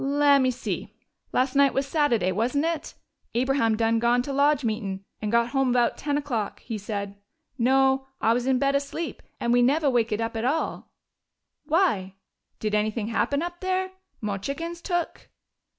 [0.03, 0.95] "Lem'me see....
[1.31, 2.95] Las' night was Sattiday, wasn't it?
[3.35, 7.21] Abraham done gone to lodge meetin' and got home bout ten o'clock, he said.
[7.59, 10.89] No, I was in bed asleep, and we neve' wakened up at all....
[11.65, 12.15] Why?
[12.59, 13.91] Did anything happen up there?
[14.21, 15.29] Mo' chickens took?"